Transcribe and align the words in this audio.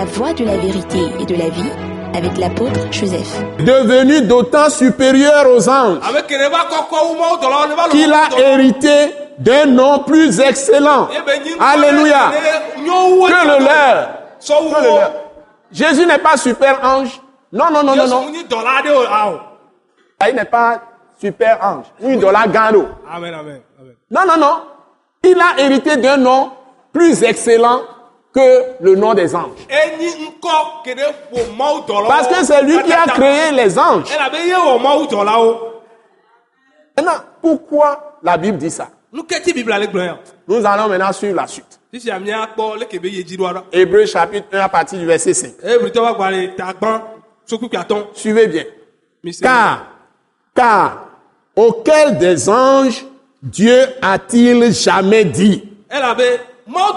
La 0.00 0.06
voie 0.06 0.32
de 0.32 0.46
la 0.46 0.56
vérité 0.56 0.98
et 1.20 1.26
de 1.26 1.34
la 1.34 1.50
vie 1.50 1.70
avec 2.14 2.38
l'apôtre 2.38 2.80
Joseph. 2.90 3.38
devenu 3.58 4.22
d'autant 4.22 4.70
supérieur 4.70 5.44
aux 5.46 5.68
anges, 5.68 5.98
qu'il 7.90 8.10
a 8.10 8.28
hérité 8.38 9.12
d'un 9.38 9.66
nom 9.66 9.98
plus 9.98 10.40
excellent. 10.40 11.06
Nyi 11.10 11.18
ŋkɔ 11.18 11.60
Alléluia. 11.60 12.30
ne 12.30 12.82
nyo 12.82 13.20
wu 13.20 13.26
Que 13.28 13.46
le 13.46 13.58
leur. 13.62 14.08
Que 14.40 14.82
le 14.82 14.88
leur. 14.88 15.12
Jésus 15.70 16.06
n'est 16.06 16.16
pas 16.16 16.38
super 16.38 16.80
ange. 16.82 17.20
Non, 17.52 17.66
non, 17.70 17.82
non, 17.82 17.94
non, 17.94 18.06
non. 18.06 18.32
Il 20.26 20.34
n'est 20.34 20.44
pas 20.46 20.80
super 21.20 21.58
ange. 21.62 21.84
Ni 22.00 22.16
gano. 22.16 22.88
Amen 23.06 23.34
amen 23.34 23.60
amen. 23.78 23.94
Non, 24.10 24.22
non, 24.26 24.38
non. 24.38 24.62
Il 25.24 25.38
a 25.38 25.60
hérité 25.62 25.98
d'un 25.98 26.16
nom 26.16 26.52
plus 26.90 27.22
excellent 27.22 27.80
que 28.32 28.64
le 28.80 28.94
nom 28.94 29.14
des 29.14 29.34
anges. 29.34 29.66
Parce 32.08 32.28
que 32.28 32.44
c'est 32.44 32.62
lui 32.62 32.82
qui 32.82 32.92
a 32.92 33.06
créé 33.06 33.50
les 33.52 33.78
anges. 33.78 34.08
Maintenant, 36.96 37.12
pourquoi 37.40 38.18
la 38.22 38.36
Bible 38.36 38.58
dit 38.58 38.70
ça? 38.70 38.88
Nous 39.12 40.66
allons 40.66 40.88
maintenant 40.88 41.12
suivre 41.12 41.34
la 41.34 41.46
suite. 41.46 41.80
Hébreu 43.72 44.06
chapitre 44.06 44.46
1 44.52 44.60
à 44.60 44.68
partir 44.68 44.98
du 45.00 45.06
verset 45.06 45.34
5. 45.34 45.54
Ebritɔ 45.64 46.00
wa 46.02 46.12
gbalẽ 46.14 46.54
tagbã 46.56 47.02
sokukui 47.44 47.76
atɔn. 47.76 48.04
Suivez 48.14 48.46
bien. 48.46 48.64
Car, 49.42 49.86
car, 50.54 51.08
auquel 51.56 52.16
des 52.18 52.48
anges 52.48 53.04
Dieu 53.42 53.76
a-t-il 54.00 54.72
jamais 54.72 55.24
dit? 55.24 55.64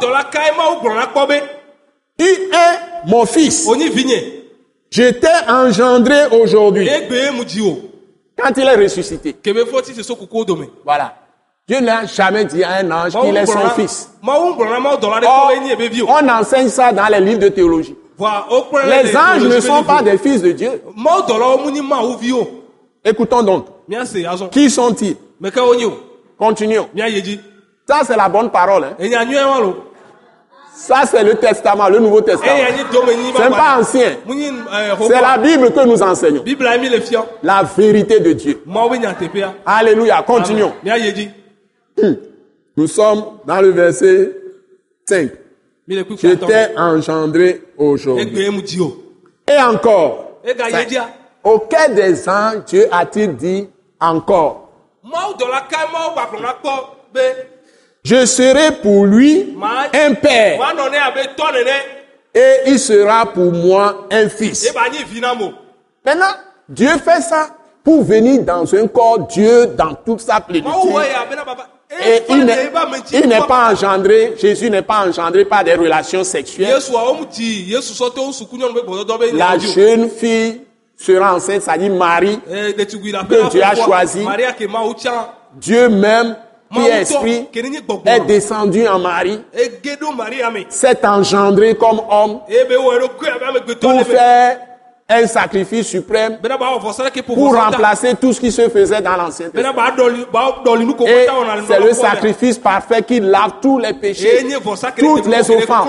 Dɔla 0.01 0.23
kae 0.31 0.51
mawu 0.57 0.81
gblɔna 0.81 1.07
kpɔ 1.07 1.27
be 1.27 1.41
Tu 2.17 2.25
es 2.25 3.07
mon 3.07 3.25
fils. 3.25 3.65
t'ai 5.13 5.49
engendré 5.49 6.27
aujourd'hui. 6.31 6.87
Quand 8.37 8.51
il 8.55 8.63
est 8.67 8.75
ressuscité. 8.75 9.35
Voilà. 10.85 11.15
Dieu 11.67 11.79
n'a 11.79 12.05
jamais 12.05 12.45
dit 12.45 12.63
à 12.63 12.75
un 12.77 12.91
ange 12.91 13.13
qu'il 13.19 13.35
est 13.37 13.45
son 13.45 13.69
fils. 13.75 14.11
Or, 14.27 14.57
on 16.07 16.29
enseigne 16.29 16.69
ça 16.69 16.91
dans 16.91 17.07
les 17.07 17.19
livres 17.21 17.39
de 17.39 17.47
théologie. 17.49 17.95
Les 18.19 19.17
anges 19.17 19.43
ne 19.43 19.59
sont 19.59 19.83
pas 19.83 20.01
des 20.03 20.17
fils 20.17 20.41
de 20.41 20.51
Dieu. 20.51 20.83
Écoutons 23.03 23.43
donc. 23.43 23.65
Qui 24.51 24.69
sont-ils? 24.69 25.17
Continuons. 26.37 26.89
Ça, 27.87 28.01
c'est 28.05 28.15
la 28.15 28.29
bonne 28.29 28.49
parole. 28.49 28.85
hein. 28.85 29.59
Lo. 29.61 29.89
Ça, 30.75 31.03
c'est 31.05 31.23
le 31.23 31.35
testament, 31.35 31.87
le 31.87 31.99
Nouveau 31.99 32.21
Testament. 32.21 32.51
Ce 32.57 33.41
n'est 33.41 33.49
pas 33.49 33.77
ancien. 33.79 34.17
Ɛɛ 34.27 35.07
C'est 35.07 35.21
la. 35.21 35.37
Bible 35.37 35.71
que 35.71 35.85
nous 35.85 36.01
enseignons. 36.01 36.43
La 37.43 37.63
vérité 37.63 38.19
de 38.19 38.33
Dieu. 38.33 38.63
Alléluia. 39.65 40.23
Continuons. 40.23 40.73
Dzi. 40.83 41.29
Nous 42.75 42.87
sommes 42.87 43.23
dans 43.45 43.61
le 43.61 43.69
verset 43.69 44.35
5. 45.07 45.29
Mi 45.87 45.95
le 45.95 46.05
Je 46.09 46.15
kpekpe 46.15 46.43
atɔ. 46.43 46.47
t'ai 46.47 46.77
engendré 46.77 47.61
aujourd'hui. 47.77 48.47
Et 49.47 49.61
encore. 49.61 50.39
Auquel 51.43 51.93
des 51.93 52.27
anges 52.29 52.63
Dieu 52.65 52.87
a-t-il 52.91 53.35
dit 53.35 53.69
encore? 53.99 54.69
Je 58.03 58.25
serai 58.25 58.71
pour 58.81 59.05
lui 59.05 59.55
un 59.93 60.13
père 60.13 60.59
et 62.35 62.53
il 62.67 62.79
sera 62.79 63.25
pour 63.27 63.51
moi 63.51 64.07
un 64.11 64.27
fils. 64.27 64.73
Mo. 65.37 65.53
Maintenant, 66.05 66.25
Dieu 66.67 66.89
fait 66.97 67.21
ça 67.21 67.49
pour 67.83 68.03
venir 68.03 68.41
dans 68.43 68.73
un 68.75 68.87
corps 68.87 69.19
Dieu 69.27 69.67
dans 69.67 69.93
toute 69.93 70.21
sa 70.21 70.41
plénitude. 70.41 70.91
Baba. 71.45 71.67
Et 72.03 72.23
il 72.29 72.45
n'est 72.45 73.27
n'est 73.27 73.41
pas 73.47 73.71
engendré, 73.71 74.33
Jésus 74.37 74.69
n'est 74.69 74.81
pas 74.81 75.07
engendré 75.07 75.45
par 75.45 75.63
des 75.63 75.75
relations 75.75 76.23
sexuelles. 76.23 76.75
La 79.33 79.57
jeune 79.59 80.09
fille 80.09 80.61
sera 80.97 81.35
enceinte, 81.35 81.61
c'est-à-dire 81.61 81.93
Marie, 81.93 82.39
Eh, 82.49 82.73
que 82.73 83.49
Dieu 83.49 83.63
a 83.63 83.75
choisi. 83.75 84.25
Dieu 85.55 85.89
même, 85.89 86.35
est 86.81 87.01
esprit, 87.01 87.47
est 88.05 88.19
descendu 88.25 88.87
en 88.87 88.99
Marie, 88.99 89.39
s'est 90.69 91.05
engendré 91.05 91.75
comme 91.75 92.01
homme. 92.09 92.39
Eye 92.49 92.65
be 92.67 92.75
wɔ 92.75 92.97
eɖokui 92.99 93.29
abe 93.29 93.43
amegbetɔ 93.49 93.79
pour 93.79 93.91
le 93.91 93.97
me. 93.97 94.03
faire 94.03 94.57
un 95.09 95.27
sacrifice 95.27 95.87
suprême, 95.89 96.39
Bena 96.41 96.57
ba 96.57 96.65
wɔ 96.73 96.79
vɔsa 96.81 97.03
ɖeke 97.09 97.21
ƒo 97.21 97.35
pour 97.35 97.53
remplacer 97.55 98.15
tout 98.15 98.33
ce 98.33 98.39
qui 98.39 98.51
se 98.51 98.67
faisait 98.69 99.01
dans 99.01 99.15
l'Ancien 99.17 99.49
Testament. 99.49 99.73
ba 99.75 99.91
ɖɔli 99.95 100.25
ba 100.31 100.55
ɖɔli 100.65 100.85
nu 100.85 100.93
ko 100.95 101.05
Et 101.05 101.25
kɔta 101.27 101.33
wɔna 101.33 101.55
le 101.57 101.63
c'est 101.67 101.79
le 101.79 101.93
sacrifice 101.93 102.57
parfait 102.57 103.03
qui 103.03 103.19
lave 103.19 103.53
tous 103.61 103.77
les 103.79 103.93
péchés, 103.93 104.43
ke 104.47 104.99
toutes 104.99 105.27
les 105.27 105.51
offenses, 105.51 105.87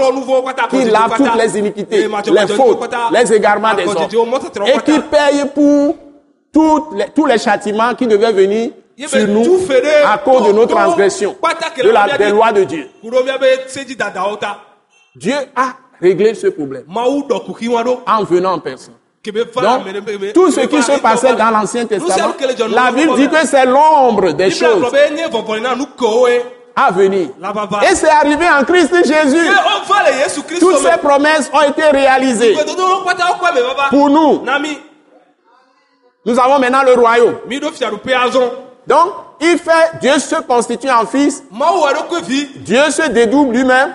qui 0.71 0.85
lave 0.85 1.17
toutes 1.17 1.37
les 1.39 1.59
iniquités, 1.59 2.09
les 2.09 2.47
fautes, 2.49 2.91
les 3.13 3.33
égarements 3.33 3.75
des 3.75 3.87
hommes, 3.87 4.35
et 4.67 4.79
qui 4.85 4.99
paye 5.01 5.45
pour 5.55 5.95
toutes 6.53 6.95
les- 6.99 7.07
tous 7.15 7.27
les 7.27 7.39
châtiments 7.39 7.95
qui 7.95 8.07
devaient 8.07 8.33
venir 8.33 8.71
sur 9.07 9.29
nous 9.29 9.61
à 10.05 10.19
cause 10.19 10.47
de 10.47 10.53
nos 10.53 10.67
transgressions, 10.67 11.37
de 11.83 11.91
la, 11.91 12.17
des 12.17 12.31
lois 12.31 12.53
de 12.53 12.65
Dieu. 12.65 12.89
Dieu 15.17 15.35
a 15.55 15.75
réglé 16.01 16.35
ce 16.35 16.49
problème 16.49 16.85
en 16.97 18.25
venant 18.25 18.53
en 18.53 18.59
personne. 18.59 18.95
Donc, 19.25 20.33
tout 20.35 20.51
ce 20.51 20.61
qui 20.61 20.83
se 20.83 20.99
passait 21.01 21.35
dans 21.35 21.51
l'Ancien 21.51 21.87
Testament, 21.87 22.35
la 22.69 22.93
Bible 22.93 23.17
dit 23.17 23.29
que 23.29 23.47
c'est 23.47 23.65
l'ombre 23.65 24.33
des 24.33 24.51
choses 24.51 24.85
kewo 25.97 26.29
ye. 26.29 26.41
à 26.77 26.91
venir. 26.91 27.29
Et 27.91 27.95
c'est 27.95 28.09
arrivé 28.09 28.47
en 28.49 28.65
Christ 28.65 28.93
Jésus. 29.05 29.49
Toutes 30.61 30.79
ces 30.79 30.99
promesses 30.99 31.51
ont 31.53 31.63
été 31.71 31.85
réalisées 31.89 32.55
pour 33.91 34.11
nous. 34.11 34.43
Nous 36.27 36.39
avons 36.39 36.59
maintenant 36.59 36.83
le 36.83 36.93
royaume. 36.95 37.37
Donc, 38.87 39.13
il 39.41 39.59
fait, 39.59 39.99
Dieu 40.01 40.19
se 40.19 40.37
constitue 40.43 40.91
en 40.91 41.07
fils. 41.07 41.43
Dieu 42.57 42.91
se 42.91 43.09
dédouble 43.09 43.55
lui-même, 43.57 43.95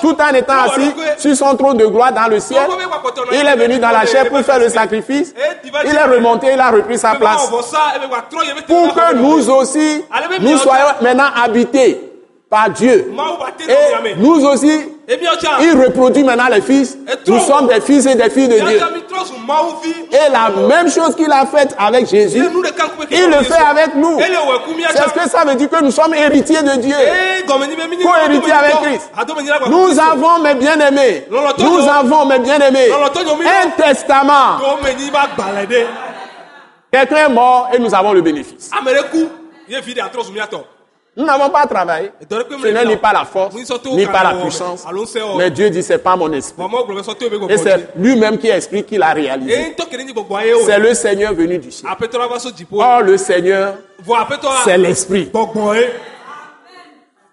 tout 0.00 0.16
en 0.20 0.34
étant 0.34 0.62
assis 0.64 0.92
sur 1.18 1.36
son 1.36 1.56
trône 1.56 1.78
de 1.78 1.86
gloire 1.86 2.12
dans 2.12 2.28
le 2.28 2.38
ciel. 2.40 2.66
Il 3.32 3.46
est 3.46 3.56
venu 3.56 3.78
dans 3.78 3.90
la 3.90 4.04
chair 4.06 4.28
pour 4.28 4.40
faire 4.40 4.58
le 4.58 4.68
sacrifice. 4.68 5.34
Il 5.84 5.94
est 5.94 6.04
remonté, 6.04 6.48
il 6.52 6.60
a 6.60 6.70
repris 6.70 6.98
sa 6.98 7.14
place. 7.14 7.50
Pour 8.66 8.94
que 8.94 9.14
nous 9.14 9.50
aussi, 9.50 10.04
nous 10.40 10.58
soyons 10.58 10.86
maintenant 11.00 11.30
habités 11.42 12.10
par 12.50 12.68
Dieu. 12.70 13.10
Et 13.68 14.14
nous 14.16 14.44
aussi, 14.44 14.88
il 15.08 15.82
reproduit 15.82 16.22
maintenant 16.22 16.48
les 16.50 16.60
fils. 16.60 16.98
Nous 17.26 17.40
sommes 17.40 17.66
des 17.66 17.80
fils 17.80 18.06
et 18.06 18.14
des 18.14 18.28
filles 18.30 18.48
de 18.48 18.58
Dieu. 18.58 18.80
Et 20.12 20.30
la 20.30 20.50
même 20.50 20.90
chose 20.90 21.14
qu'il 21.16 21.30
a 21.30 21.46
faite 21.46 21.74
avec 21.78 22.08
Jésus, 22.08 22.44
il 23.10 23.26
le 23.26 23.42
fait 23.42 23.54
avec 23.54 23.94
nous. 23.94 24.18
C'est 24.20 25.08
ce 25.08 25.12
que 25.12 25.28
ça 25.28 25.44
veut 25.44 25.54
dire 25.54 25.68
que 25.68 25.82
nous 25.82 25.90
sommes 25.90 26.14
héritiers 26.14 26.62
de 26.62 26.76
Dieu. 26.80 26.94
Ee 26.96 27.42
gɔme 27.46 27.66
nyi 27.66 27.76
be 27.76 27.88
mi 27.88 27.96
nye. 27.96 28.04
Co-héritier 28.04 28.52
avec 28.52 28.74
Christ. 28.82 29.10
Nous 29.68 29.98
avons, 30.00 30.38
mes 30.40 30.54
bien-aimés, 30.54 31.26
nous 31.30 31.88
avons, 31.88 32.26
mes 32.26 32.38
bien-aimés, 32.38 32.90
un 32.92 33.70
testament. 33.70 34.58
Quelqu'un 36.92 37.16
est 37.16 37.28
mort 37.28 37.68
et 37.72 37.78
nous 37.78 37.94
avons 37.94 38.12
le 38.12 38.20
bénéfice. 38.20 38.70
Nous 41.14 41.24
n'avons 41.26 41.50
pas 41.50 41.66
travaillé. 41.66 42.10
Ce 42.30 42.68
n'est 42.68 42.84
ni 42.86 42.96
par 42.96 43.12
la 43.12 43.24
force, 43.24 43.54
ni 43.92 44.06
par 44.06 44.24
la 44.24 44.42
puissance. 44.42 44.86
Mais 45.36 45.50
Dieu 45.50 45.68
dit, 45.68 45.82
c'est 45.82 45.98
pas 45.98 46.16
mon 46.16 46.32
esprit. 46.32 46.64
Et 47.50 47.58
c'est 47.58 47.88
lui-même 47.96 48.38
qui 48.38 48.48
explique 48.48 48.86
qu'il 48.86 49.02
a 49.02 49.12
réalisé. 49.12 49.76
C'est 50.64 50.78
le 50.78 50.94
Seigneur 50.94 51.34
venu 51.34 51.58
du 51.58 51.70
ciel. 51.70 51.90
Or, 52.72 53.02
le 53.02 53.18
Seigneur, 53.18 53.74
c'est 54.64 54.78
l'esprit. 54.78 55.30
Gbɔgbɔ 55.30 55.76
ye. 55.76 55.88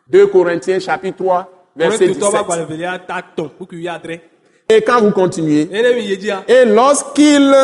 2 0.09 0.27
Corinthiens 0.27 0.79
chapitre 0.79 1.17
3, 1.17 1.47
verset 1.75 2.07
Korintotɔ 2.07 2.31
va 2.31 2.39
17. 2.39 2.45
gbalẽ 2.45 2.65
velia 2.65 2.99
ta 2.99 3.21
tɔn 3.35 3.49
kuku 3.57 3.75
yi 3.75 3.87
adre. 3.87 4.19
Et 4.67 4.81
quand 4.81 5.01
vous 5.01 5.11
continuez, 5.11 5.69
et 6.47 6.65
lorsqu'il 6.65 7.55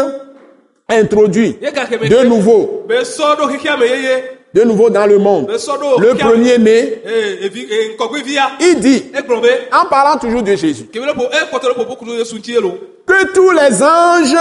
introduit 0.88 1.57
de 1.60 2.24
nouveau, 2.24 2.86
De 4.56 4.63
nouveau 4.63 4.90
dans 4.90 5.06
le 5.06 5.18
monde, 5.18 5.50
le 5.52 6.13
premier-né, 6.16 7.02
ee 7.06 7.94
ŋkɔgbevia. 7.94 8.52
il 8.62 8.80
dit, 8.80 9.12
en 9.74 9.86
parlant 9.90 10.18
toujours 10.18 10.44
de 10.44 10.56
Jésus, 10.56 10.86
que 10.86 11.00
tous 13.34 13.52
les 13.52 13.84
anges 13.84 14.38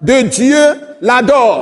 de 0.00 0.22
Dieu 0.22 0.56
l'adorent. 1.02 1.60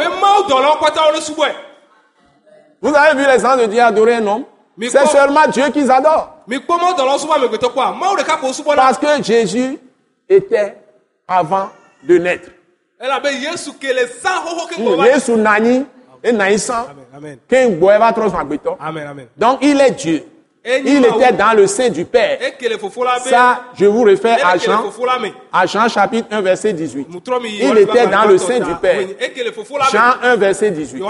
Vous 2.80 2.94
avez 2.94 3.18
vu 3.18 3.26
les 3.26 3.44
anges 3.44 3.62
de 3.62 3.66
Dieu 3.66 3.80
adorer 3.82 4.14
un 4.14 4.26
homme? 4.28 4.44
C'est 4.80 5.06
seulement 5.08 5.48
Dieu 5.52 5.64
qu'ils 5.72 5.90
adorent. 5.90 6.36
Parce 8.76 8.98
que 8.98 9.22
Jésus 9.24 9.76
était 10.28 10.76
avant 11.26 11.70
de 12.04 12.16
naître. 12.16 12.50
Yesu 15.04 15.32
nani? 15.32 15.84
Et 16.22 16.32
naïsan. 16.32 16.86
Donc 19.36 19.58
il 19.62 19.80
est 19.80 19.90
Dieu. 19.92 20.24
Il 20.64 21.04
était 21.04 21.32
dans 21.32 21.56
le 21.56 21.66
sein 21.66 21.88
du 21.88 22.04
Père. 22.04 22.38
Ça, 23.24 23.64
je 23.78 23.86
vous 23.86 24.02
réfère 24.02 24.38
à 24.46 24.58
Jean, 24.58 24.84
à 25.52 25.66
Jean 25.66 25.88
chapitre 25.88 26.28
1, 26.30 26.40
verset 26.42 26.72
18. 26.74 27.08
Il 27.60 27.78
était 27.78 28.06
dans 28.06 28.26
le 28.26 28.36
sein 28.36 28.58
du 28.58 28.74
Père. 28.74 29.00
Jean 29.90 30.14
1, 30.22 30.36
verset 30.36 30.70
18. 30.70 31.02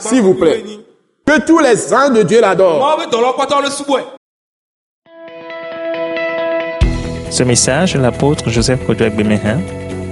S'il 0.00 0.22
vous 0.22 0.34
plaît. 0.34 0.62
Que 1.26 1.40
tous 1.40 1.58
les 1.58 1.92
anges 1.92 2.12
de 2.12 2.22
Dieu 2.22 2.40
l'adorent. 2.40 2.98
Ce 7.30 7.42
message, 7.44 7.96
l'apôtre 7.96 8.50
Joseph 8.50 8.84
Kodouak 8.86 9.14
Bemehin, 9.14 9.60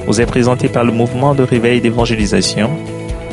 vous 0.06 0.20
est 0.20 0.26
présenté 0.26 0.68
par 0.68 0.84
le 0.84 0.92
mouvement 0.92 1.34
de 1.34 1.42
réveil 1.42 1.80
d'évangélisation, 1.80 2.70